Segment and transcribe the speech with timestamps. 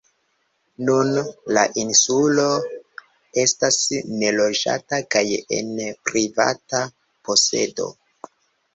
[0.85, 1.11] Nun
[1.57, 2.47] la insulo
[3.43, 3.79] estas
[4.25, 5.25] neloĝata kaj
[5.61, 5.73] en
[6.11, 6.85] privata
[7.31, 7.93] posedo.